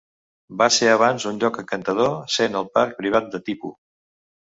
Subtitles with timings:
[0.59, 3.71] Va ser abans un lloc encantador, sent el parc privat de Tipu.